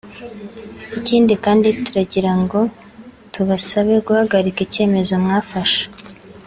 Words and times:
Ikindi 0.99 1.33
kandi 1.45 1.67
turagira 1.83 2.31
ngo 2.41 2.59
tubasabe 3.33 3.93
guhagarika 4.07 4.59
icyemezo 4.67 5.13
mwafashe 5.23 5.81